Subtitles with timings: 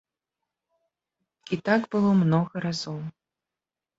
[1.57, 2.99] І так было многа разоў.